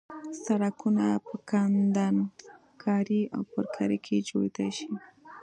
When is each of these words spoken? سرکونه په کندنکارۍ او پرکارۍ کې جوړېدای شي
سرکونه 0.43 1.05
په 1.27 1.33
کندنکارۍ 1.49 3.21
او 3.35 3.41
پرکارۍ 3.53 3.97
کې 4.05 4.25
جوړېدای 4.29 4.69
شي 4.77 4.89